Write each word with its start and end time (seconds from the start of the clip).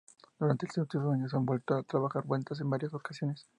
Durante 0.39 0.65
los 0.65 0.77
últimos 0.79 1.13
años 1.13 1.31
han 1.35 1.45
vuelto 1.45 1.75
a 1.75 1.83
trabajar 1.83 2.23
juntas 2.25 2.59
en 2.59 2.71
varias 2.71 2.91
ocasiones. 2.95 3.45